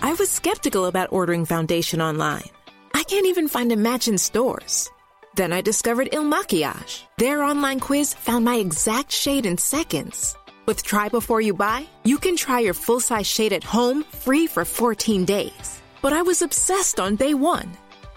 [0.00, 2.48] I was skeptical about ordering foundation online.
[2.94, 4.90] I can't even find a match in stores.
[5.34, 7.02] Then I discovered Il Makiage.
[7.18, 10.36] Their online quiz found my exact shade in seconds.
[10.66, 14.46] With Try Before You Buy, you can try your full size shade at home free
[14.46, 15.82] for 14 days.
[16.02, 17.72] But I was obsessed on day one.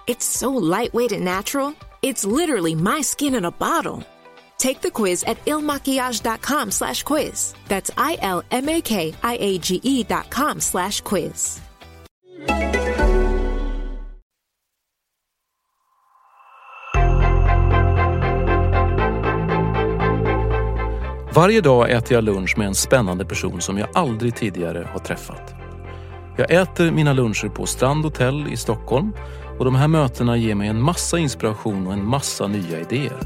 [0.08, 4.04] It's so lightweight and natural, it's literally my skin in a bottle.
[4.58, 7.54] Take the quiz at ilmakiage.com slash quiz.
[7.68, 8.44] That's I-L-M-A-K-I-A-G-E
[10.04, 11.62] dot com slash quiz.
[21.38, 25.56] Varje dag äter jag lunch med en spännande person som jag aldrig tidigare har träffat.
[26.38, 29.12] Jag äter mina luncher på Strand Hotel i Stockholm
[29.60, 33.18] och de här mötena ger mig en massa inspiration och en massa nya idéer.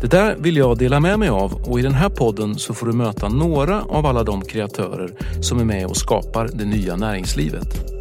[0.00, 2.86] Det där vill jag dela med mig av och i den här podden så får
[2.86, 5.10] du möta några av alla de kreatörer
[5.40, 7.95] som är med och skapar det nya näringslivet.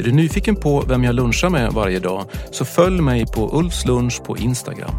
[0.00, 3.84] Är du nyfiken på vem jag lunchar med varje dag så följ mig på Ulfs
[3.84, 4.94] lunch på Instagram.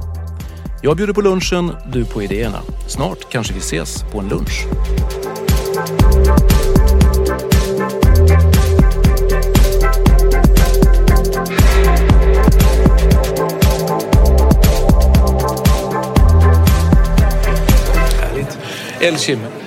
[0.81, 2.61] Jag bjuder på lunchen, du på idéerna.
[2.87, 4.65] Snart kanske vi ses på en lunch.
[18.19, 19.60] Härligt.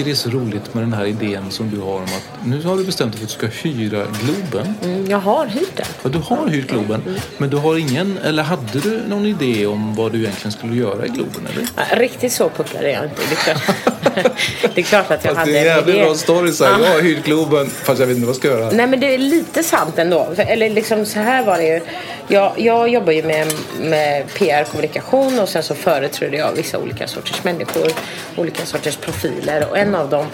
[0.00, 2.62] Tycker det är så roligt med den här idén som du har om att nu
[2.62, 4.74] har du bestämt dig för att du ska hyra Globen.
[4.82, 5.86] Mm, jag har hyrt den.
[6.02, 7.02] Ja, du har hyrt Globen,
[7.38, 11.06] men du har ingen, eller hade du någon idé om vad du egentligen skulle göra
[11.06, 11.46] i Globen?
[11.52, 11.68] Eller?
[11.76, 13.22] Ja, Riktigt så pucklad är jag inte.
[14.74, 16.04] Det är klart, att jag Fast hade det är en jävligt idé.
[16.04, 16.52] bra story.
[16.52, 16.80] Så här.
[16.80, 18.70] Jag har hyrt Globen, fast jag vet inte vad jag ska göra.
[18.70, 20.28] Nej men det är lite sant ändå.
[20.36, 21.80] Eller liksom så här var det ju.
[22.28, 23.46] Jag, jag jobbar ju med,
[23.80, 27.88] med PR, kommunikation och sen så företräder jag vissa olika sorters människor.
[28.36, 29.66] Olika sorters profiler.
[29.70, 30.26] Och en av dem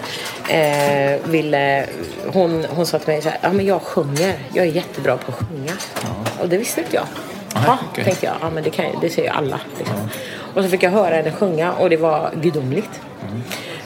[0.49, 1.85] eh, ville,
[2.27, 4.33] hon, hon sa till mig så här, ja men jag sjunger.
[4.53, 5.71] Jag är jättebra på att sjunga.
[6.39, 7.05] Och det visste inte jag.
[7.65, 8.03] Ja, okej.
[8.03, 8.35] tänkte jag.
[8.41, 9.59] Ja men det, kan, det säger ju alla.
[9.77, 9.95] Liksom.
[10.53, 12.89] Och så fick jag höra henne sjunga och det var gudomligt.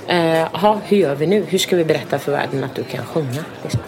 [0.07, 1.46] Eh, Jaha, hur gör vi nu?
[1.47, 3.46] Hur ska vi berätta för världen att du kan sjunga?
[3.63, 3.81] Liksom.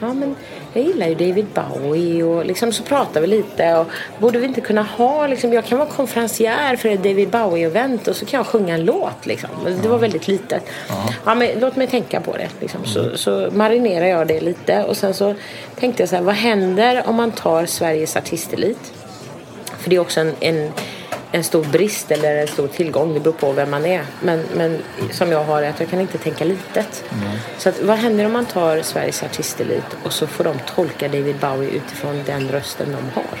[0.00, 0.36] Ja, men
[0.72, 3.74] jag gillar ju David Bowie och liksom så pratar vi lite.
[3.74, 3.86] Och
[4.18, 8.16] borde vi inte kunna ha, liksom, jag kan vara konferencier för ett David Bowie-event och
[8.16, 9.26] så kan jag sjunga en låt.
[9.26, 9.50] Liksom.
[9.82, 10.62] Det var väldigt litet.
[11.24, 12.48] Ja, men låt mig tänka på det.
[12.60, 12.84] Liksom.
[12.84, 15.34] Så, så marinerar jag det lite och sen så
[15.78, 18.92] tänkte jag så här, vad händer om man tar Sveriges artistelit?
[19.78, 20.72] För det är också en, en,
[21.32, 23.14] en stor brist eller en stor tillgång.
[23.14, 24.04] Det beror på vem man är.
[24.20, 24.78] Men, men
[25.10, 27.04] som jag har är att jag kan inte tänka litet.
[27.58, 31.36] Så att, vad händer om man tar Sveriges artistelit och så får de tolka David
[31.36, 33.38] Bowie utifrån den rösten de har.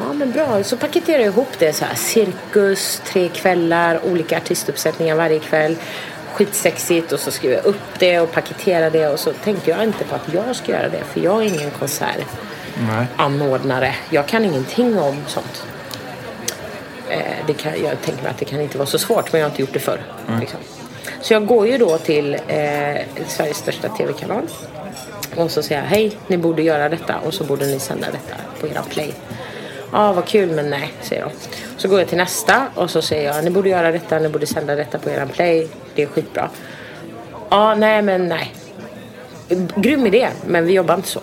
[0.00, 1.94] Ja men bra, så paketerar jag ihop det så här.
[1.94, 5.76] Cirkus, tre kvällar, olika artistuppsättningar varje kväll.
[6.32, 10.04] Skitsexigt och så skriver jag upp det och paketerar det och så tänker jag inte
[10.04, 12.26] på att jag ska göra det för jag är ingen konsert
[12.88, 13.06] Nej.
[13.16, 13.94] anordnare.
[14.10, 15.66] Jag kan ingenting om sånt.
[17.10, 19.46] Eh, det kan, jag tänker mig att det kan inte vara så svårt men jag
[19.46, 20.00] har inte gjort det förr.
[20.40, 20.60] Liksom.
[21.20, 22.96] Så jag går ju då till eh,
[23.28, 24.42] Sveriges största tv-kanal.
[25.36, 28.34] Och så säger jag hej, ni borde göra detta och så borde ni sända detta
[28.60, 29.14] på era play.
[29.92, 31.30] Ja, vad kul men nej, säger de.
[31.76, 34.46] Så går jag till nästa och så säger jag ni borde göra detta, ni borde
[34.46, 35.68] sända detta på eran play.
[35.94, 36.50] Det är skitbra.
[37.48, 38.54] Ja, nej men nej.
[39.76, 41.20] Grym idé, men vi jobbar inte så.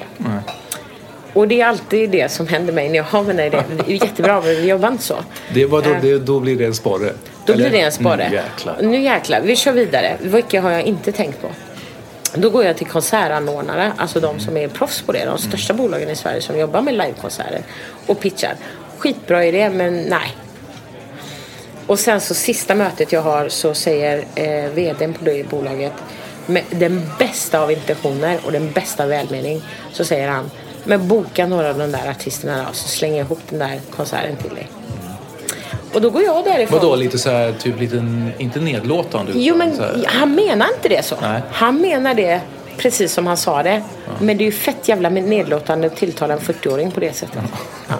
[1.34, 3.64] Och det är alltid det som händer mig när jag har mina idéer.
[3.86, 5.16] Det är jättebra men vi jobbar inte så.
[5.54, 6.02] Det var då, Eh.
[6.02, 7.14] det, då blir det en sporre.
[7.46, 7.70] Då Eller?
[7.70, 8.24] blir det en sporre.
[8.24, 8.78] Mm, jäklar.
[8.82, 10.18] Nu jäklar, vi kör vidare.
[10.22, 11.48] Vilka har jag inte tänkt på?
[12.36, 15.26] Då går jag till konsertanordnare, alltså de som är proffs på det.
[15.26, 17.62] De största bolagen i Sverige som jobbar med livekonserter
[18.06, 18.56] och pitchar.
[18.98, 20.36] Skitbra idé, men nej.
[21.88, 25.94] Och sen så sista mötet jag har så säger eh, vdn på det bolaget
[26.46, 30.52] med den bästa av intentioner och den bästa välmening så säger han
[30.84, 34.36] men boka några av de där artisterna då, så slänger jag ihop den där konserten
[34.36, 34.68] till dig.
[35.94, 36.80] Och då går jag därifrån.
[36.80, 38.06] Vadå, lite så här, typ lite,
[38.38, 39.32] inte nedlåtande?
[39.36, 41.16] Jo, men han menar inte det så.
[41.22, 41.42] Nej.
[41.52, 42.42] Han menar det
[42.78, 43.84] precis som han sa det.
[44.20, 47.44] Men det är ju fett jävla nedlåtande att tilltala en 40-åring på det sättet.
[47.90, 47.96] Ja.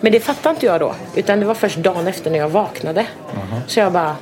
[0.00, 0.94] Men det fattar inte jag då.
[1.14, 3.06] Utan det var först dagen efter när jag vaknade.
[3.66, 4.16] Så jag bara,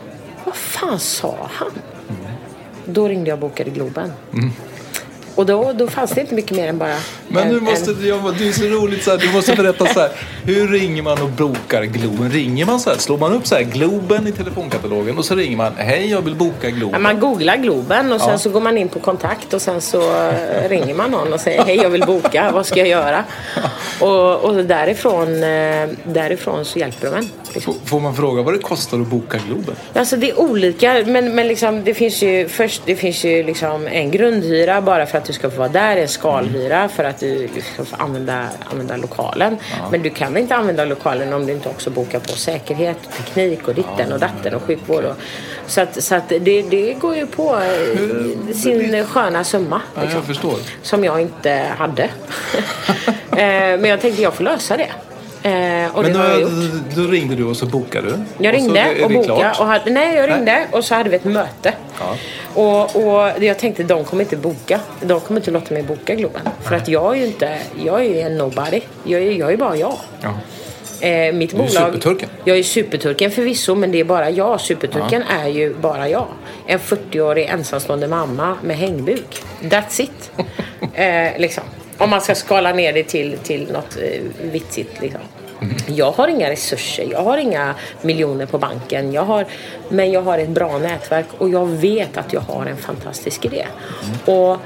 [0.44, 1.70] vad fan sa han?
[2.84, 4.12] Då ringde jag och bokade Globen.
[5.40, 6.94] Och då, då fanns det inte mycket mer än bara
[7.28, 9.86] Men en- nu måste, en- jag, det är så roligt så här, du måste berätta
[9.86, 10.10] så här.
[10.44, 12.30] Hur ringer man och bokar Globen?
[12.30, 15.56] Ringer man så här, slår man upp så här Globen i telefonkatalogen och så ringer
[15.56, 17.02] man, hej jag vill boka Ja, Globen.
[17.02, 18.38] man googlar Globen och sen Ja.
[18.38, 21.64] så går man in på kontakt och sen så eh, ringer man någon och säger
[21.64, 23.24] hej jag vill boka, vad ska jag göra?
[24.00, 27.28] Och, och därifrån, eh, därifrån så hjälper de en.
[27.54, 27.74] Liksom.
[27.84, 29.74] Får man fråga vad det kostar att boka Globen?
[29.94, 33.86] Alltså det är olika men, men liksom, det finns ju först det finns ju liksom
[33.86, 37.48] en grundhyra bara för att du ska få vara där, en skalhyra för att du
[37.74, 39.56] ska få använda, använda lokalen.
[39.90, 43.74] Men du kan inte använda lokalen om du inte också bokar på säkerhet, teknik och
[43.74, 45.04] ditten och datten och sjukvård.
[45.04, 45.16] Och,
[45.66, 49.82] så att, så att det, det går ju på eh, sin sköna summa.
[49.94, 50.54] Ja, liksom, jag förstår.
[50.82, 52.08] Som jag inte hade.
[53.30, 53.36] Eh,
[53.80, 54.90] men jag tänkte jag får lösa det.
[55.48, 56.22] Eh, och Men då,
[57.02, 58.18] då ringde du och så bokade du?
[58.38, 59.54] Jag Och ringde är det och bokade.
[59.58, 61.74] Och hade, nej, jag ringde och så hade vi ett möte.
[62.00, 62.16] Ja.
[62.54, 64.80] Och, och jag tänkte de kommer inte boka.
[65.00, 66.48] De kommer inte låta mig boka Globen.
[66.60, 68.80] För att jag är ju inte, jag är ju en nobody.
[69.04, 69.96] Jag är, jag är bara jag.
[70.22, 70.34] Ja.
[71.00, 72.28] Eh, mitt Du är bolag, superturken.
[72.44, 74.60] Jag är superturken förvisso men det är bara jag.
[74.60, 76.26] Superturken är ju bara jag.
[76.66, 79.42] En 40-årig ensamstående mamma med hängbuk.
[79.62, 80.32] That's it.
[80.94, 81.64] eh, liksom.
[81.98, 84.20] Om man ska skala ner det till, till något eh,
[84.52, 85.00] vitsigt.
[85.00, 85.20] Liksom.
[85.86, 89.12] Jag har inga resurser, jag har inga miljoner på banken.
[89.12, 89.46] Jag har,
[89.88, 93.66] men jag har ett bra nätverk och jag vet att jag har en fantastisk idé.
[94.24, 94.56] Och,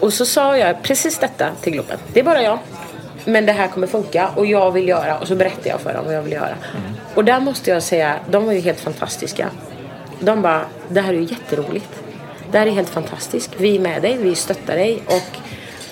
[0.00, 1.98] och så sa jag precis detta till Globen.
[2.12, 2.58] Det är bara jag.
[3.24, 5.18] Men det här kommer funka och jag vill göra.
[5.18, 6.54] Och så berättade jag för dem vad jag vill göra.
[7.14, 9.50] Och där måste jag säga, de var ju helt fantastiska.
[10.20, 12.02] De bara, det här är ju jätteroligt.
[12.52, 13.50] Det här är helt fantastiskt.
[13.56, 15.02] Vi är med dig, vi stöttar dig.
[15.06, 15.38] Och,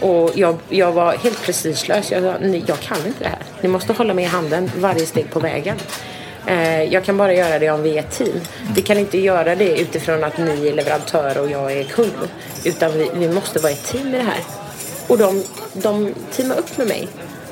[0.01, 2.11] och jag, jag var helt prestigelös.
[2.11, 3.39] Jag sa, "Ni- jag kan inte det här.
[3.61, 5.77] Ni måste hålla mig i handen varje steg på vägen.
[6.47, 8.41] Eh, jag kan bara göra det om vi är ett team.
[8.75, 12.13] Vi kan inte göra det utifrån att ni är leverantör och jag är kund.
[12.65, 14.41] Utan vi, vi måste vara ett team i det här.
[15.07, 17.09] Och de, de teamade upp med mig.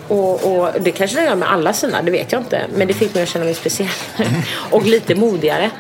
[0.09, 2.67] Och, och det kanske de gör med alla sina, det vet jag inte.
[2.75, 3.89] Men det fick mig att känna mig speciell.
[4.71, 5.71] och lite modigare.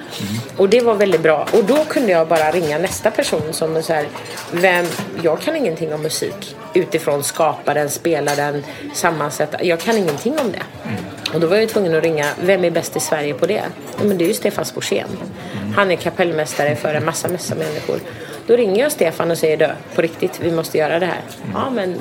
[0.56, 1.48] Och det var väldigt bra.
[1.52, 4.06] Och då kunde jag bara ringa nästa person som så här,
[4.52, 4.86] vem,
[5.22, 6.56] jag kan ingenting om musik.
[6.74, 8.64] Utifrån skapa den, spela den,
[8.94, 9.64] sammansätta.
[9.64, 10.62] Jag kan ingenting om det.
[11.34, 13.62] Och då var jag tvungen att ringa, vem är bäst i Sverige på det?
[13.98, 15.08] Ja, men det är ju Stefan Sporsén.
[15.76, 18.00] Han är kapellmästare för en massa, massa människor.
[18.46, 21.20] Då ringer jag Stefan och säger, du, på riktigt, vi måste göra det här.
[21.54, 21.98] Ja, men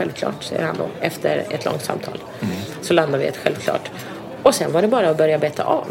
[0.00, 2.18] självklart, säger han då, efter ett långt samtal.
[2.82, 3.90] Så landar vi i ett självklart.
[4.42, 5.86] Och sen var det bara att börja beta av.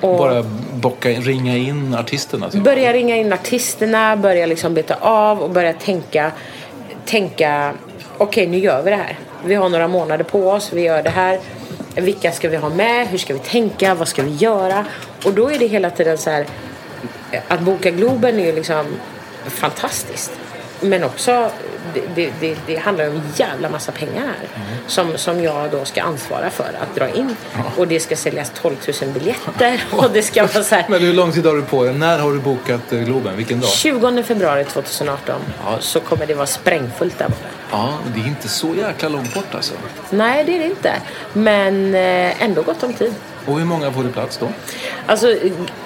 [0.00, 0.42] Och Bara
[0.72, 2.50] bocka, ringa in artisterna?
[2.50, 2.64] Typ.
[2.64, 6.32] börja ringa in artisterna, börja liksom beta av och börja tänka,
[7.04, 7.72] tänka
[8.18, 9.18] okej nu gör vi det här.
[9.44, 11.40] Vi har några månader på oss, vi gör det här.
[11.94, 13.08] Vilka ska vi ha med?
[13.08, 13.94] Hur ska vi tänka?
[13.94, 14.84] Vad ska vi göra?
[15.24, 16.46] Och då är det hela tiden så här
[17.48, 18.86] att boka Globen är ju liksom
[19.46, 20.32] fantastiskt.
[20.80, 21.50] Men också,
[21.94, 24.48] det, det, det, handlar om en jävla massa pengar här.
[24.86, 27.36] Som, som jag då ska ansvara för att dra in.
[27.76, 29.84] Och det ska säljas 12 000 biljetter.
[29.92, 30.86] Och det ska vara så här.
[30.88, 31.94] Men hur lång tid har du på dig?
[31.94, 33.36] När har du bokat eh, Globen?
[33.36, 33.70] Vilken dag?
[33.70, 35.76] 20 februari 2018 Ja.
[35.80, 37.48] så kommer det vara sprängfullt där borta.
[37.70, 39.74] Ja, det är inte så jäkla långt bort alltså.
[40.10, 40.92] Nej, det är det inte.
[41.32, 43.14] Men eh, ändå gott om tid.
[43.46, 44.48] Och hur många får du plats då?
[45.06, 45.34] Alltså,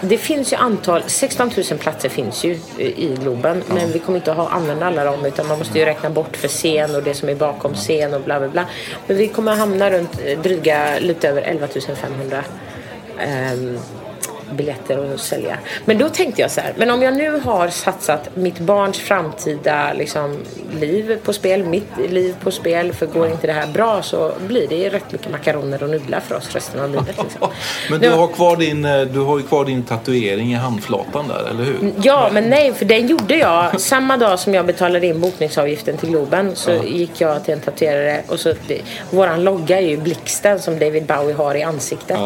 [0.01, 3.63] det finns ju antal, 16 000 platser finns ju i Globen.
[3.67, 6.37] Men vi kommer inte att ha, använda alla dem utan man måste ju räkna bort
[6.37, 8.67] för scen och det som är bakom scen och bla bla bla.
[9.07, 12.45] Men vi kommer hamna runt eh, dryga, lite över 11 500
[13.19, 13.79] ehm,
[14.53, 15.59] biljetter att sälja.
[15.85, 19.93] Men då tänkte jag så här, men om jag nu har satsat mitt barns framtida
[19.93, 20.39] liksom,
[20.75, 24.69] liv på spel, mitt liv på spel, för går inte det här bra så blir
[24.69, 27.07] det rätt mycket makaroner och nudlar för oss resten av livet.
[27.23, 27.49] Liksom.
[27.91, 31.51] Men du har, kvar din, eh, du har ju kvar din tatuering i handflatan där,
[31.51, 31.93] eller hur?
[32.03, 33.81] Ja, men nej, för den gjorde jag.
[33.81, 38.23] Samma dag som jag betalade in bokningsavgiften till Globen så gick jag till en tatuerare
[38.29, 38.55] och så,
[39.11, 42.19] våran logga är ju blixten som David Bowie har i ansiktet.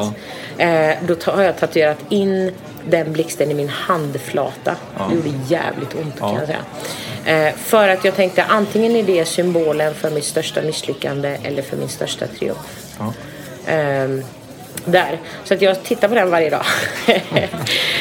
[0.59, 2.53] Eh, då har jag tatuerat in
[2.91, 4.77] den blixten i min handflata.
[5.09, 6.59] Det gjorde jävligt ont kan jag säga.
[7.27, 11.77] Eh, för att jag tänkte antingen är det symbolen för mitt största misslyckande eller för
[11.77, 12.59] min största triumf.
[13.67, 14.25] Ehm,
[14.85, 15.21] där.
[15.45, 16.65] Så att jag tittar på den varje dag.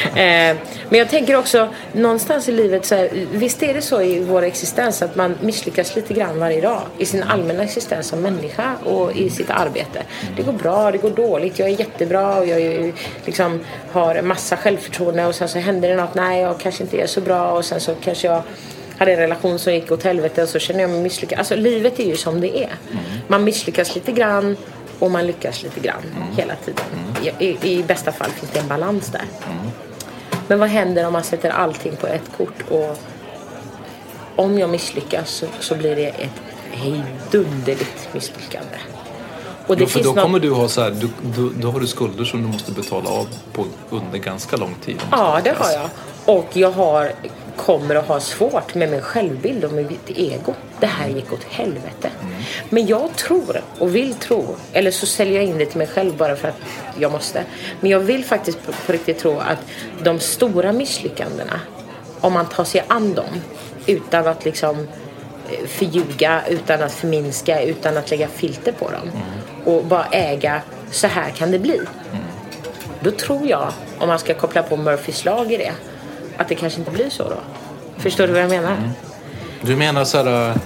[0.04, 0.56] Eh,
[0.88, 4.42] Men jag tänker också, någonstans i livet, så här, visst är det så i vår
[4.42, 9.16] existens att man misslyckas lite grann varje dag i sin allmänna existens som människa och
[9.16, 10.02] i sitt arbete.
[10.36, 12.92] Det går bra, det går dåligt, jag är jättebra och jag är,
[13.24, 13.60] liksom,
[13.92, 17.20] har massa självförtroende och sen så händer det något, nej jag kanske inte är så
[17.20, 18.42] bra och sen så kanske jag
[18.98, 21.38] hade en relation som gick åt helvete och så känner jag mig misslyckad.
[21.38, 22.72] Alltså livet är ju som det är.
[23.28, 24.56] Man misslyckas lite grann
[24.98, 26.02] och man lyckas lite grann
[26.36, 26.84] hela tiden.
[27.38, 29.24] I, i, I bästa fall finns det en balans där.
[30.48, 32.96] Men vad händer om man sätter allting på ett kort och
[34.36, 36.30] om jag misslyckas så, så blir det ett
[36.72, 38.76] hejdunderligt misslyckande.
[39.66, 41.70] Och det Jo, för finns då något- kommer du ha så här, du, du, då
[41.70, 44.96] har du skulder som du måste betala av på under ganska lång tid.
[45.10, 45.90] Ja, det har jag.
[46.36, 47.12] Och jag har,
[47.56, 50.54] kommer att ha svårt med min självbild och med mitt ego.
[50.80, 52.10] Det här gick åt helvete.
[52.70, 56.16] Men jag tror och vill tro, eller så säljer jag in det till mig själv
[56.16, 56.60] bara för att
[56.98, 57.44] jag måste.
[57.80, 59.58] Men jag vill faktiskt på, på riktigt tro att
[60.02, 61.60] de stora misslyckandena,
[62.20, 63.40] om man tar sig an dem
[63.86, 64.78] utan att liksom
[65.50, 69.10] eh, förljuga, utan att förminska, utan att lägga filter på dem.
[69.64, 71.80] Och bara äga, så här kan det bli.
[73.00, 75.72] Då tror jag, om man ska koppla på Murphys lag i det,
[76.36, 77.36] att det kanske inte blir så då.
[77.98, 78.76] Förstår du vad jag menar?
[79.60, 80.56] Du menar så här äh,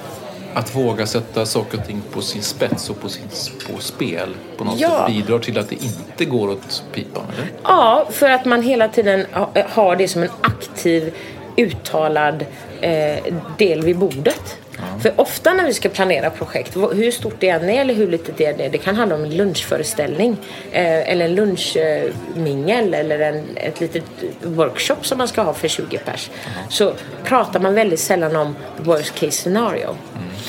[0.55, 3.23] att våga sätta saker och ting på sin spets och på, sin,
[3.67, 4.89] på spel på något Ja.
[4.91, 7.49] sätt bidrar till att det inte går åt pipan, eller?
[7.63, 11.15] Ja, för att man hela tiden ha- har det som en aktiv,
[11.57, 12.45] uttalad
[12.81, 14.57] eh, del vid bordet.
[15.03, 18.37] För ofta när vi ska planera projekt, hur stort det än är eller hur litet
[18.37, 20.37] det än är, det kan handla om en lunchföreställning
[20.73, 24.05] eh, eller en lunchmingel eller en, ett litet
[24.43, 26.31] workshop som man ska ha för 20 pers.
[26.69, 26.93] Så
[27.25, 29.97] pratar man väldigt sällan om worst case scenario.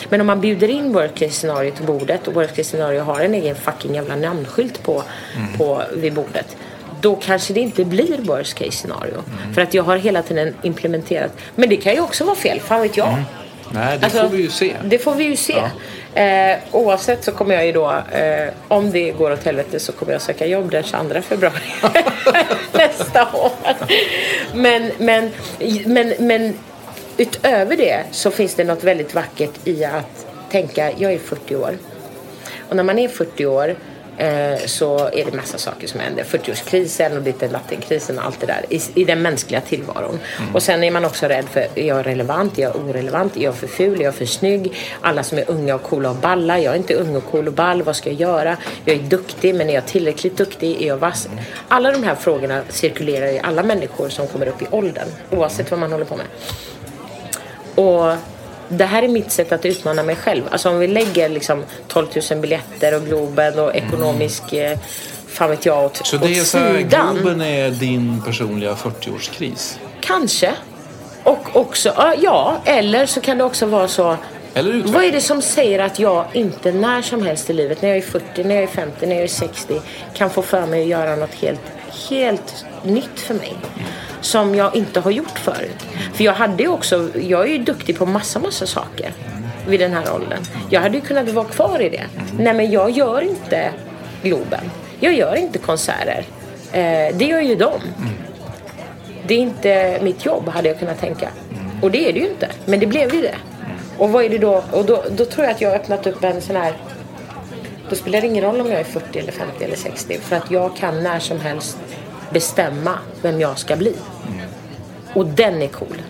[0.10, 3.20] Men om man bjuder in worst case scenario till bordet och worst case scenario har
[3.20, 5.04] en egen fucking jävla namnskylt på,
[5.58, 6.58] på vid bordet
[7.02, 9.24] då kanske det inte blir worst case scenario.
[9.54, 11.32] För att jag har hela tiden implementerat.
[11.56, 13.24] Men det kan ju också vara fel, fan vet jag.
[13.74, 14.76] Nej, det Alltså, får vi ju se.
[14.84, 15.64] Det får vi ju se.
[16.14, 20.12] Eh, oavsett så kommer jag ju då, eh, om det går åt helvete så kommer
[20.12, 21.62] jag söka jobb den 22 februari
[22.72, 23.52] nästa år.
[24.54, 25.32] Men, men,
[25.86, 26.54] men, men
[27.18, 31.78] utöver det så finns det något väldigt vackert i att tänka, jag är 40 år.
[32.70, 33.76] Och när man är 40 år
[34.20, 36.24] eh, så är det massa saker som händer.
[36.24, 40.20] 40-årskrisen och ditten lattenkrisen och allt det där i, i den mänskliga tillvaron.
[40.54, 43.56] Och sen är man också rädd för, är jag relevant, är jag orelevant, är jag
[43.56, 44.74] för ful, är jag för snygg?
[45.02, 47.54] Alla som är unga och coola och balla, jag är inte ung och cool och
[47.54, 48.58] ball, vad ska jag göra?
[48.86, 50.82] Jag är duktig, men är jag tillräckligt duktig?
[50.82, 51.30] Är jag vass?
[51.68, 55.80] Alla de här frågorna cirkulerar i alla människor som kommer upp i åldern, oavsett vad
[55.80, 56.26] man håller på med.
[57.76, 58.14] Och
[58.70, 60.44] det här är mitt sätt att utmana mig själv.
[60.52, 64.78] Alltså om vi lägger liksom 12 000 biljetter och Globen och ekonomisk, eh,
[65.28, 67.16] fan vet jag, åt, Så det är så här, sidan.
[67.16, 69.78] Globen är din personliga 40-årskris?
[70.02, 70.54] Kanske.
[71.24, 74.18] Och också, ja, eller så kan det också vara så.
[74.84, 77.98] Vad är det som säger att jag inte när som helst i livet, när jag
[77.98, 79.82] är 40, när jag är 50, när jag är 60,
[80.14, 81.62] kan få för mig att göra något helt,
[82.10, 83.56] helt nytt för mig.
[84.22, 85.86] Som jag inte har gjort förut.
[86.14, 89.14] För jag hade ju också, jag är ju duktig på massa, massa saker
[89.68, 90.44] vid den här åldern.
[90.70, 92.04] Jag hade ju kunnat vara kvar i det.
[92.38, 93.72] Nej men jag gör inte
[94.24, 94.72] Globen.
[95.00, 96.26] Jag gör inte konserter.
[96.72, 97.80] Eh, det gör ju de.
[99.28, 101.30] Det är inte mitt jobb hade jag kunnat tänka.
[101.82, 102.50] Och det är det ju inte.
[102.66, 103.36] Men det blev ju det.
[103.98, 104.64] Och vad är det då?
[104.72, 106.74] Och då, då tror jag att jag har öppnat upp en sån här...
[107.90, 110.18] Då spelar det ingen roll om jag är 40 eller 50 eller 60.
[110.18, 111.78] För att jag kan när som helst
[112.34, 113.96] bestämma vem jag ska bli.
[115.14, 116.02] Och den är cool.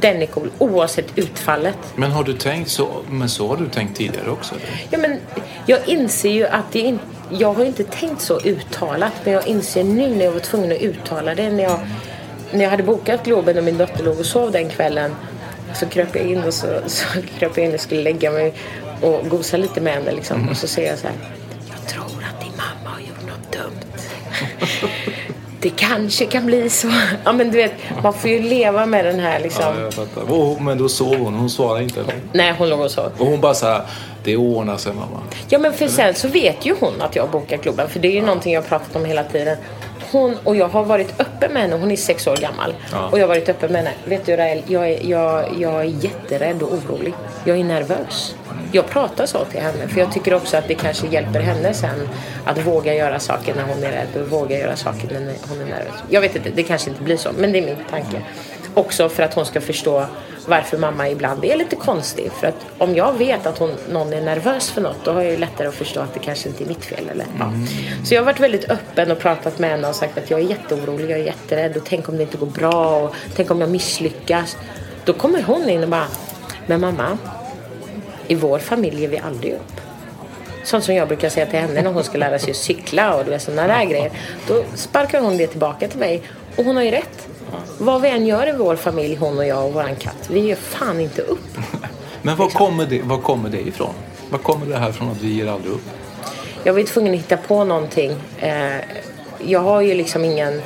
[0.00, 1.78] Den är cool oavsett utfallet.
[1.96, 2.88] Men har du tänkt så?
[3.10, 4.54] Men så har du tänkt tidigare också?
[4.54, 4.86] Eller?
[4.90, 5.20] Ja, men
[5.66, 7.04] jag inser ju att det inte...
[7.30, 10.82] Jag har inte tänkt så uttalat, men jag inser nu när jag var tvungen att
[10.82, 11.50] uttala det.
[11.50, 11.78] När jag,
[12.52, 15.14] när jag hade bokat Globen och min dotter låg och sov den kvällen
[15.74, 17.06] så kröp jag in och så, så
[17.38, 18.54] kröp jag in och skulle lägga mig
[19.00, 20.12] och gosa lite med henne.
[20.12, 20.48] Liksom.
[20.48, 21.16] Och så säger jag så här.
[21.70, 24.02] Jag tror att din mamma har gjort något dumt.
[25.64, 26.88] Det kanske kan bli så.
[27.24, 29.64] Ja, men du vet, man får ju leva med den här liksom.
[29.76, 30.32] Ja, jag fattar.
[30.32, 31.34] Och, men då sov hon.
[31.34, 32.00] Hon svarade inte.
[32.00, 32.14] Eller?
[32.32, 33.10] Nej, hon låg och sov.
[33.18, 33.82] Och hon bara så här,
[34.24, 35.20] det ordnar sig mamma.
[35.48, 38.12] Ja men för sen så vet ju hon att jag bokar klubben för det är
[38.12, 39.56] ju någonting jag har pratat om hela tiden.
[40.12, 42.74] Hon och jag har varit öppen med henne, hon är sex år gammal.
[42.92, 43.08] Ja.
[43.12, 43.94] Och jag har varit öppen med henne.
[44.04, 47.14] Vet du Rael, jag är, jag, jag är jätterädd och orolig.
[47.44, 48.34] Jag är nervös.
[48.72, 52.08] Jag pratar så till henne för jag tycker också att det kanske hjälper henne sen
[52.44, 55.64] att våga göra saker när hon är rädd och våga göra saker när hon är
[55.64, 55.94] nervös.
[56.08, 58.22] Jag vet inte, det kanske inte blir så men det är min tanke.
[58.74, 60.06] också för att hon ska förstå
[60.46, 62.32] varför mamma ibland är lite konstig.
[62.32, 65.30] För att om jag vet att hon, någon är nervös för något då har jag
[65.30, 67.08] ju lättare att förstå att det kanske inte är mitt fel.
[67.10, 67.52] Eller, ja.
[68.04, 70.44] Så jag har varit väldigt öppen och pratat med henne och sagt att jag är
[70.44, 73.70] jätteorolig, jag är jätterädd och tänk om det inte går bra och tänk om jag
[73.70, 74.56] misslyckas.
[75.04, 76.06] Då kommer hon in och bara,
[76.66, 77.18] men mamma,
[78.28, 79.80] i vår familj ger vi aldrig upp.
[80.64, 83.40] Sånt som jag brukar säga till henne när hon ska lära sig att cykla och
[83.40, 84.10] sådana där grejer.
[84.48, 86.22] Då sparkar hon det tillbaka till mig.
[86.56, 87.28] Och hon har ju rätt.
[87.78, 90.56] Vad vi än gör i vår familj, hon och jag och våran katt, vi ger
[90.56, 91.56] fan inte upp.
[92.22, 93.94] Men var kommer, det, var kommer det ifrån?
[94.30, 95.84] Var kommer det här från att vi ger aldrig upp?
[96.64, 98.16] Jag var tvungen att hitta på någonting.
[98.38, 98.76] Eh,
[99.38, 100.62] jag har ju liksom ingen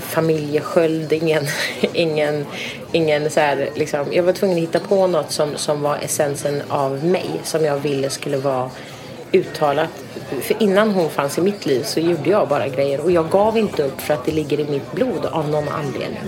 [0.00, 1.46] familjesköld, ingen,
[1.92, 2.46] ingen,
[2.92, 4.06] ingen så här, liksom.
[4.10, 7.76] Jag var tvungen att hitta på något som, som var essensen av mig, som jag
[7.76, 8.70] ville skulle vara
[9.32, 9.90] uttalat.
[10.42, 13.58] För innan hon fanns i mitt liv så gjorde jag bara grejer och jag gav
[13.58, 16.22] inte upp för att det ligger i mitt blod av någon anledning.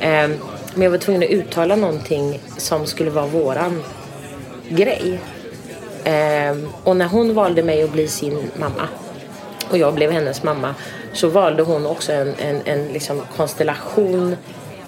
[0.00, 0.38] Mm.
[0.74, 3.82] men jag var tvungen att uttala någonting som skulle vara våran
[4.68, 5.20] grej.
[6.04, 8.88] Ehm, och när hon valde mig att bli sin mamma
[9.70, 10.74] och jag blev hennes mamma
[11.12, 14.36] så valde hon också en, en, en liksom konstellation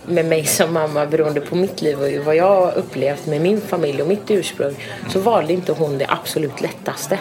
[0.06, 4.02] med mig som mamma beroende på mitt liv och vad jag upplevt med min familj
[4.02, 4.74] och mitt ursprung
[5.08, 7.18] så valde inte hon det absolut lättaste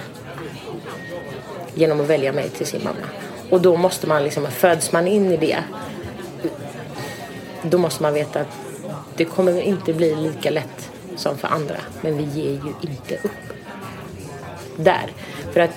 [1.73, 3.07] genom att välja mig till sin mamma.
[3.49, 5.63] Och då måste man liksom, föds man in i det
[7.61, 8.57] då måste man veta att
[9.15, 11.77] det kommer inte bli lika lätt som för andra.
[12.01, 13.31] Men vi ger ju inte upp.
[14.75, 15.11] Där.
[15.51, 15.71] För att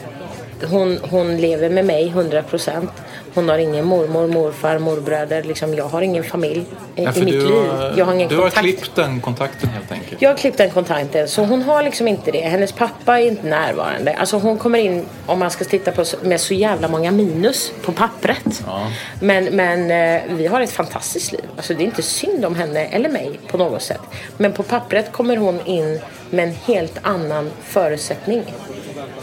[0.70, 2.90] hon, hon lever med mig 100 procent.
[3.34, 5.42] Hon har ingen mormor, morfar, morbröder.
[5.42, 6.64] Liksom, jag har ingen familj
[6.96, 7.68] i, Ja, i mitt du, liv.
[7.70, 8.56] har- Jag har ingen du kontakt.
[8.56, 10.22] har klippt den kontakten helt enkelt.
[10.22, 12.40] Jag har klippt den kontakten så hon har liksom inte det.
[12.40, 14.14] Hennes pappa är inte närvarande.
[14.14, 17.92] Alltså hon kommer in, om man ska titta på, med så jävla många minus på
[17.92, 18.62] pappret.
[18.66, 18.86] Ja.
[19.20, 21.44] Men, men eh, vi har ett fantastiskt liv.
[21.56, 24.00] Alltså det är inte synd om henne eller mig på något sätt.
[24.36, 28.42] Men på pappret kommer hon in med en helt annan förutsättning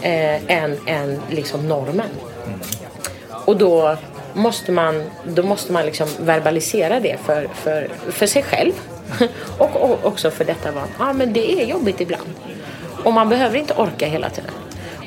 [0.02, 2.08] eh, än, än liksom normen.
[3.46, 3.96] Och då
[4.34, 8.72] måste man, då måste man liksom verbalisera det för, för, för sig själv.
[9.58, 10.88] och, och också för detta barn.
[10.98, 12.30] Ja, men det är jobbigt ibland.
[13.04, 14.50] Och man behöver inte orka hela tiden.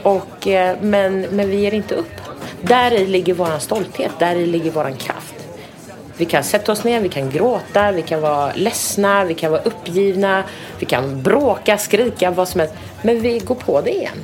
[0.04, 2.22] Och, eh, men, men vi ger inte upp.
[2.62, 4.12] Där i ligger våran stolthet.
[4.20, 5.36] Där i ligger våran kraft.
[6.18, 9.62] Vi kan sätta oss ner, vi kan gråta, vi kan vara ledsna, vi kan vara
[9.62, 10.44] uppgivna,
[10.80, 12.76] vi kan bråka, skrika, vad som helst.
[13.02, 14.24] Men vi går på det igen.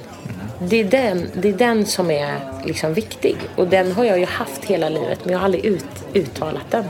[0.70, 3.36] Det är den, det är den som är liksom viktig.
[3.56, 6.84] Och den har jag ju haft hela livet, men jag har aldrig ut, uttalat den.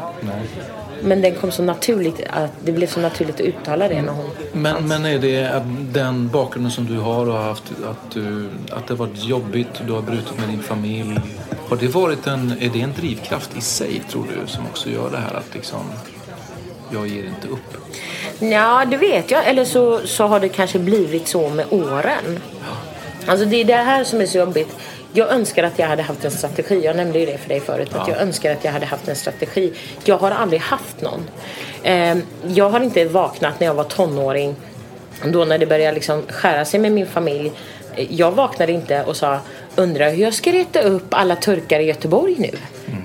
[1.04, 4.30] Men den kom så naturligt, att det blev så naturligt att uttala det när hon
[4.54, 8.88] Men, men är det den bakgrunden som du har och har haft, att, du, att
[8.88, 11.20] det varit jobbigt, du har brutit med din familj.
[11.70, 15.12] Har det varit en, är det en drivkraft i sig tror du som också gör
[15.12, 15.82] det här att liksom,
[16.94, 17.78] jag ger inte upp?
[18.40, 19.48] Ja, det vet jag.
[19.48, 22.40] Eller så, så har det kanske blivit så med åren.
[23.26, 24.76] Alltså det är det här som är så jobbigt.
[25.14, 26.82] Jag önskar att jag hade haft en strategi.
[26.86, 27.90] Jag nämnde ju det för dig förut.
[27.94, 29.74] Att jag önskar att jag hade haft en strategi.
[30.06, 31.30] Jag har aldrig haft någon.
[31.84, 34.56] Eh, jag har inte vaknat när jag var tonåring.
[35.26, 37.52] Då när det började liksom skära sig med min familj.
[37.96, 39.40] Jag vaknade inte och sa
[39.76, 42.50] undrar hur jag ska reta upp alla turkar i Göteborg nu.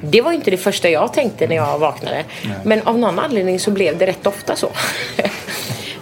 [0.03, 2.25] Det var inte det första jag tänkte när jag vaknade.
[2.65, 4.71] Men av någon anledning så blev det rätt ofta så.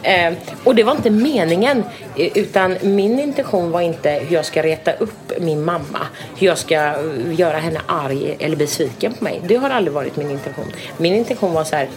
[0.05, 0.33] Eh,
[0.65, 1.85] och det var inte meningen.
[2.17, 6.01] eh, Utan min intention var inte hur jag ska reta upp min mamma.
[6.37, 6.95] Hur jag ska eh,
[7.33, 9.41] göra henne arg eller besviken på mig.
[9.47, 10.73] Det har aldrig varit min intention.
[10.97, 11.89] Min intention var så här.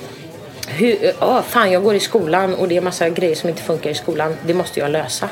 [0.67, 3.89] Hur, oh, fan, jag går i skolan och det är massa grejer som inte funkar
[3.89, 4.35] i skolan.
[4.45, 5.29] Det måste jag lösa.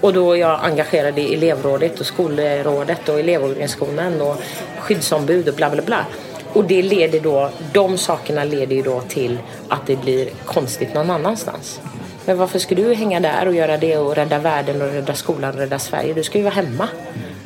[0.00, 4.36] Och då är jag engagerad i elevrådet och skolrådet och elevorganisationen och
[4.78, 6.06] skyddsombud och bla bla bla.
[6.52, 11.10] Och det leder då, de sakerna leder ju då till att det blir konstigt någon
[11.10, 11.80] annanstans.
[12.24, 15.54] Men varför ska du hänga där och göra det och rädda världen och rädda skolan
[15.54, 16.14] och rädda Sverige?
[16.14, 16.88] Du ska ju vara hemma.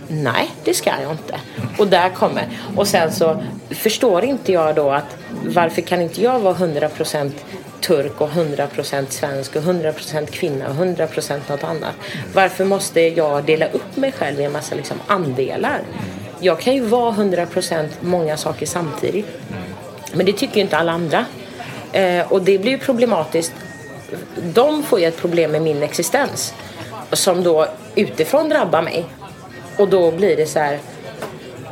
[0.09, 1.41] Nej, det ska jag inte.
[1.79, 2.49] Och där kommer.
[2.77, 7.33] Och sen så förstår inte jag då att varför kan inte jag vara 100%
[7.81, 11.95] turk och 100% svensk och 100% kvinna och 100% något annat.
[12.35, 15.81] Varför måste jag dela upp mig själv i en massa liksom andelar?
[16.41, 19.27] Jag kan ju vara 100% många saker samtidigt.
[20.15, 21.25] Men det tycker ju inte alla andra.
[21.93, 23.53] Eh, och det blir ju problematiskt.
[24.55, 26.55] De får ju ett problem med min existens.
[27.13, 29.05] Som då utifrån drabbar mig.
[29.79, 30.79] Och då blir det så här.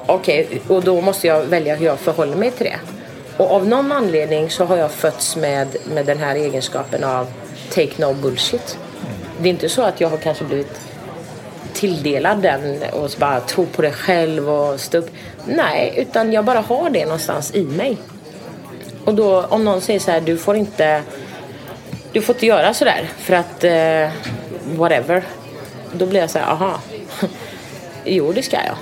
[0.07, 2.79] Okej, och då måste jag välja hur jag förhåller mig till det.
[3.37, 7.27] Och av någon anledning så har jag fötts med, med den här egenskapen av
[7.71, 8.79] take no bullshit.
[9.40, 10.81] Det är inte så att jag har kanske blivit
[11.73, 15.11] tilldelad den och bara tro på det själv och stå upp.
[15.47, 17.97] Nej, utan jag bara har det någonstans i mig.
[19.05, 21.03] Och då om någon säger så här, du får inte,
[22.12, 24.11] du får inte göra så där för att eh,
[24.79, 25.25] whatever.
[25.92, 26.81] Då blir jag så här, aha.
[28.05, 28.77] jo det ska jag.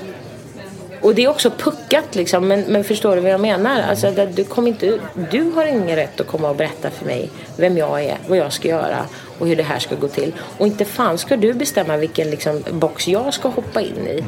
[1.03, 3.83] Och det är också puckat liksom, men, men förstår du vad jag menar?
[3.83, 4.99] Alltså, det, du, kommer inte,
[5.31, 8.53] du har ingen rätt att komma och berätta för mig vem jag är, vad jag
[8.53, 9.05] ska göra
[9.39, 10.33] och hur det här ska gå till.
[10.59, 14.25] Och inte fan ska du bestämma vilken liksom, box jag ska hoppa in i.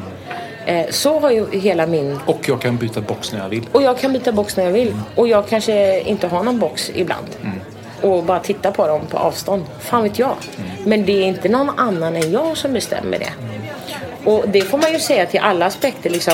[0.65, 2.19] Eh, så har ju hela min...
[2.25, 3.67] Och jag kan byta box när jag vill.
[3.71, 4.95] Och jag kan byta box när jag vill.
[5.15, 7.27] Och jag kanske inte har någon box ibland.
[8.03, 9.63] Och bara titta på dem på avstånd.
[9.79, 10.35] Fan vet jag.
[10.85, 13.33] Men det är inte någon annan än jag som bestämmer det.
[14.25, 16.33] Och det får man ju säga till alla aspekter liksom.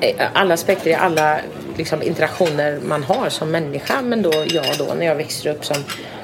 [0.00, 1.38] eh, Alla aspekter i alla
[1.76, 4.02] liksom, interaktioner man har som människa.
[4.02, 5.76] Men då jag då när jag växer upp som,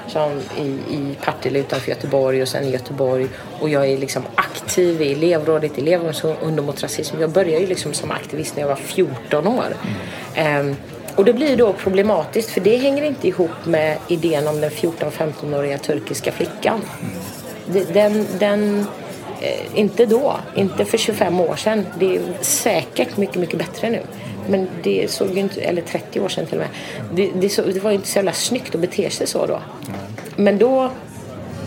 [0.07, 3.27] som i, i Partille utanför Göteborg och sen i Göteborg.
[3.59, 7.15] Och jag är liksom aktiv i elevrådet, elevungdom mot rasism.
[7.21, 9.75] Jag började ju liksom som aktivist när jag var 14 år.
[10.35, 10.75] Ehm,
[11.15, 15.77] och det blir då problematiskt för det hänger inte ihop med idén om den 14-15-åriga
[15.77, 16.81] turkiska flickan.
[17.93, 18.85] Den, den,
[19.41, 21.85] eh, inte då, inte för 25 år sedan.
[21.99, 24.01] Det är säkert mycket, mycket bättre nu.
[24.49, 26.69] Men det såg ju inte, eller 30 år sedan till och med.
[27.13, 29.61] Det, det, så, det var ju inte så jävla snyggt att bete sig så då.
[30.35, 30.91] Men då,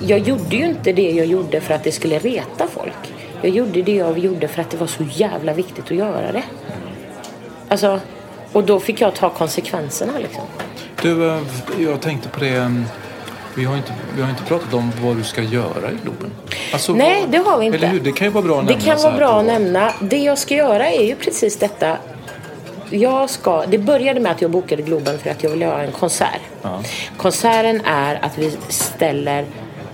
[0.06, 3.12] jag gjorde ju inte det jag gjorde för att det skulle reta folk.
[3.42, 6.42] Jag gjorde det jag gjorde för att det var så jävla viktigt att göra det.
[7.68, 8.00] Alltså,
[8.58, 10.42] och då fick jag ta konsekvenserna liksom.
[11.02, 11.40] Du, eh,
[11.78, 12.56] jag tänkte på det.
[12.56, 12.68] eh,
[13.54, 16.30] Vi har, inte, vi har inte pratat om vad du ska göra i Globen.
[16.72, 17.78] Alltså, Nej, vad- det har vi inte.
[17.78, 18.00] Eller hur?
[18.00, 19.92] Det kan ju vara bra att Det nämna kan så vara bra att nämna.
[20.00, 21.96] Det jag ska göra är ju precis detta.
[22.90, 25.92] Jag ska, det började med att jag bokade Globen för att jag ville göra en
[25.92, 26.40] konsert.
[27.16, 29.44] Konserten är att vi ställer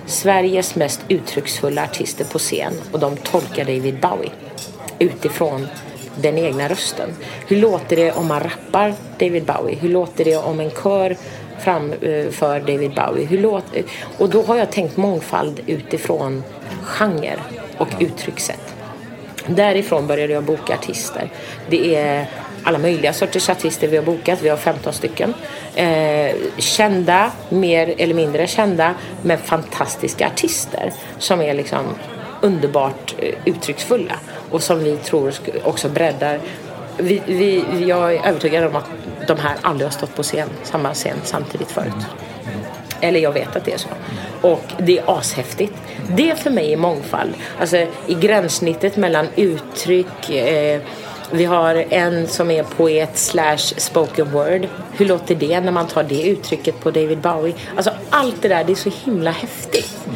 [0.07, 4.31] Sveriges mest uttrycksfulla artister på scen och de tolkar David Bowie
[4.99, 5.69] utifrån
[6.17, 7.09] den egna rösten.
[7.47, 9.77] Hur låter det om man rappar David Bowie?
[9.77, 11.17] Hur låter det om en kör
[11.59, 13.27] framför David Bowie?
[13.27, 13.83] Hur låter,
[14.19, 16.43] och då har jag tänkt mångfald utifrån
[16.83, 17.37] genre
[17.79, 18.75] och uttryckssätt.
[19.47, 21.31] Därifrån började jag boka artister.
[21.71, 22.27] Det är
[22.65, 24.43] alla möjliga sorters artister vi har bokat.
[24.43, 25.35] Vi har 15 stycken.
[25.75, 31.85] Eh, kända, mer eller mindre kända, men fantastiska artister som är liksom
[32.41, 34.15] underbart eh, uttrycksfulla
[34.55, 35.33] och som vi tror
[35.65, 36.41] också breddar.
[36.97, 38.85] Vi, vi, jag är övertygad om att
[39.27, 41.93] de här aldrig har stått på scen, samma scen samtidigt förut.
[43.01, 43.89] Eller jag vet att det är så.
[44.41, 45.73] Och det är ashäftigt.
[46.09, 47.35] Det för mig är mångfald.
[47.61, 50.31] Alltså i gränssnittet mellan uttryck.
[50.31, 50.81] Eh,
[51.31, 54.69] vi har en som är poet slash spoken word.
[54.93, 57.55] Hur låter det när man tar det uttrycket på David Bowie?
[57.77, 60.09] Alltså allt det där, det är så himla häftigt.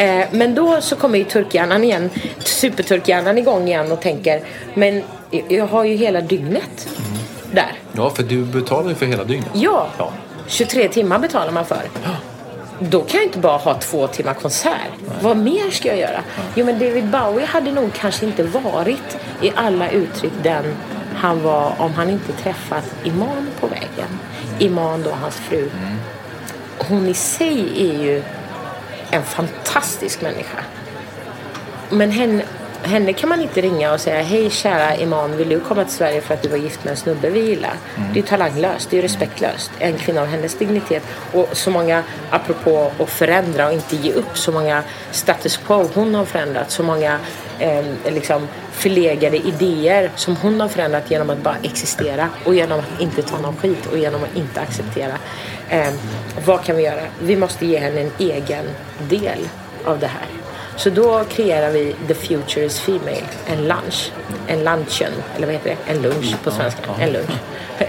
[0.00, 4.42] Eh, men då så kommer ju turkhjärnan igen, superturkhjärnan igång igen och tänker
[4.74, 5.02] men
[5.48, 6.88] jag har ju hela dygnet
[7.52, 7.72] där.
[7.92, 9.48] Ja, för du betalar ju för hela dygnet.
[9.52, 10.12] Ja, Ja.
[10.46, 11.82] 23 timmar betalar man för.
[12.78, 14.90] Då kan jag inte bara ha två timmar konsert.
[15.22, 16.20] Vad mer ska jag göra?
[16.54, 20.64] Jo, men David Bowie hade nog kanske inte varit i alla uttryck den
[21.14, 24.18] han var om han inte träffat Iman på vägen.
[24.58, 25.70] Iman då, hans fru.
[26.78, 28.22] Hon i sig är ju
[29.10, 30.64] en fantastisk människa.
[31.90, 32.44] Men henne,
[32.82, 36.20] henne kan man inte ringa och säga Hej kära Iman, vill du komma till Sverige
[36.20, 37.74] för att du var gift med en snubbe vi gillar?
[38.14, 39.70] Det är talanglöst, det är respektlöst.
[39.78, 41.02] En kvinna av hennes dignitet.
[41.32, 46.14] Och så många, apropå att förändra och inte ge upp, så många status quo hon
[46.14, 46.70] har förändrat.
[46.70, 47.18] Så många
[47.58, 53.00] eh, liksom förlegade idéer som hon har förändrat genom att bara existera och genom att
[53.00, 55.12] inte ta någon skit och genom att inte acceptera.
[55.68, 55.92] Eh,
[56.46, 57.02] vad kan vi göra?
[57.22, 58.64] Vi måste ge henne en egen
[59.08, 59.38] del
[59.84, 60.26] av det här.
[60.80, 64.12] Så då kreerar vi The Future is Female, en lunch.
[64.46, 65.92] En lunchen, eller vad heter det?
[65.92, 66.80] En lunch på svenska.
[67.00, 67.30] En lunch.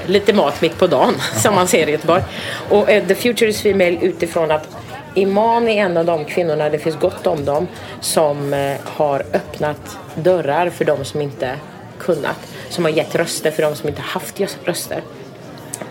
[0.05, 2.23] Lite mat mitt på dagen, som man ser i Göteborg.
[2.69, 4.67] Och eh, The Future is Female utifrån att
[5.15, 7.67] Iman är en av de kvinnorna, det finns gott om dem,
[8.01, 11.55] som eh, har öppnat dörrar för de som inte
[11.99, 12.37] kunnat.
[12.69, 15.01] Som har gett röster för de som inte haft röster.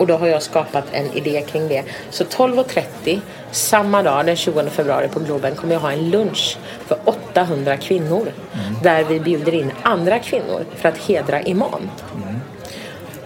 [0.01, 1.83] Och då har jag skapat en idé kring det.
[2.09, 3.19] Så 12.30
[3.51, 8.31] samma dag, den 20 februari på Globen, kommer jag ha en lunch för 800 kvinnor.
[8.83, 11.89] Där vi bjuder in andra kvinnor för att hedra Iman.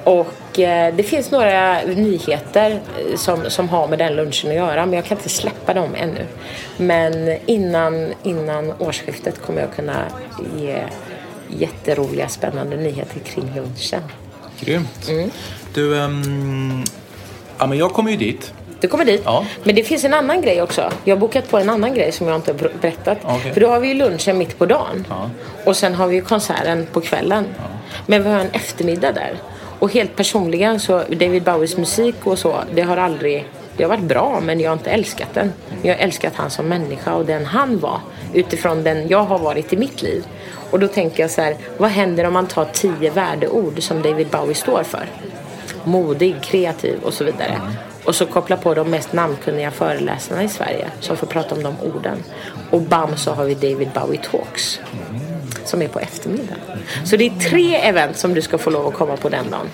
[0.04, 4.86] Och eh, det finns några nyheter eh, som, som har med den lunchen att göra
[4.86, 6.26] men jag kan inte släppa dem ännu.
[6.78, 10.06] Men innan, innan årsskiftet kommer jag kunna
[10.58, 10.84] ge
[11.48, 14.02] jätteroliga, spännande nyheter kring lunchen.
[14.60, 15.10] Grymt.
[15.10, 15.32] Mm.
[15.74, 16.84] Du, ehm,
[17.58, 18.54] ja, men jag kommer ju dit.
[18.80, 19.22] Du kommer dit.
[19.26, 19.46] Ja.
[19.64, 20.92] Men det finns en annan grej också.
[21.04, 23.18] Jag har bokat på en annan grej som jag inte har ber- berättat.
[23.24, 23.54] Okej.
[23.54, 25.06] För då har vi ju lunchen mitt på dagen.
[25.10, 25.30] Ja.
[25.66, 27.46] Och sen har vi ju konserten på kvällen.
[28.06, 29.34] Men vi har en eftermiddag där.
[29.80, 33.46] Och helt personligen så David Bowies musik och så, det har aldrig
[33.78, 35.54] det har varit bra men jag har inte älskat den.
[35.82, 38.00] Jag har älskat han som människa och den han var
[38.34, 40.24] utifrån den jag har varit i mitt liv.
[40.76, 44.28] Och då tänker jag så här, vad händer om man tar tio värdeord som David
[44.28, 45.06] Bowie står för?
[45.84, 47.62] Modig, kreativ och så vidare.
[48.06, 51.76] Och så koppla på de mest namnkunniga föreläsarna i Sverige som får prata om de
[51.82, 52.24] orden.
[52.70, 54.80] Och bam så har vi David Bowie Talks.
[55.66, 56.60] Som är på eftermiddagen.
[57.06, 59.70] Så det är tre event som du ska få lov att komma på den dagen.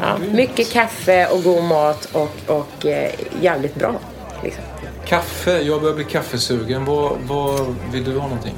[0.00, 3.94] Ja, mycket kaffe och god mat och, och eh, jävligt bra.
[4.42, 4.64] Liksom.
[5.04, 6.84] Kaffe, jag börjar bli kaffesugen.
[6.84, 8.54] Vad, vad vill du ha någonting?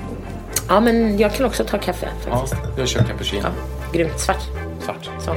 [0.70, 2.62] Ja, men jag kan också ta kaffe Ja, faktiskt.
[2.78, 3.42] jag kör cappuccino.
[3.44, 3.50] Ja,
[3.92, 4.20] grymt.
[4.20, 4.42] Svart.
[4.80, 5.10] Svart.
[5.24, 5.36] Som